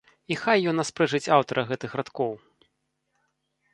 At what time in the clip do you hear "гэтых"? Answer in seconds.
1.73-1.91